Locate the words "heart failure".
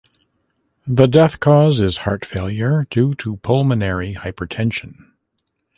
1.97-2.87